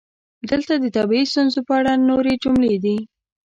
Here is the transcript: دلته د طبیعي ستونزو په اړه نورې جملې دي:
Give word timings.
دلته 0.49 0.73
د 0.77 0.85
طبیعي 0.95 1.25
ستونزو 1.31 1.59
په 1.67 1.73
اړه 1.79 1.93
نورې 2.09 2.33
جملې 2.43 2.75
دي: 2.83 2.97